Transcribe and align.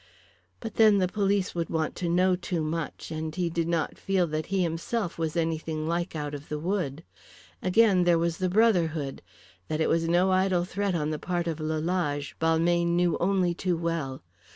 But 0.61 0.77
then 0.77 0.97
the 0.97 1.07
police 1.07 1.53
would 1.53 1.69
want 1.69 1.95
to 1.97 2.09
know 2.09 2.35
too 2.35 2.63
much, 2.63 3.11
and 3.11 3.35
he 3.35 3.51
did 3.51 3.67
not 3.67 3.99
feel 3.99 4.25
that 4.25 4.47
he 4.47 4.63
himself 4.63 5.19
was 5.19 5.37
anything 5.37 5.87
like 5.87 6.15
out 6.15 6.33
of 6.33 6.49
the 6.49 6.57
wood. 6.57 7.03
Again, 7.61 8.03
there 8.03 8.17
was 8.17 8.39
the 8.39 8.49
Brotherhood. 8.49 9.21
That 9.67 9.79
it 9.79 9.89
was 9.89 10.07
no 10.07 10.31
idle 10.31 10.65
threat 10.65 10.95
on 10.95 11.11
the 11.11 11.19
part 11.19 11.45
of 11.45 11.59
Lalage, 11.59 12.33
Balmayne 12.39 12.95
knew 12.95 13.15
only 13.19 13.53
too 13.53 13.77
well. 13.77 14.23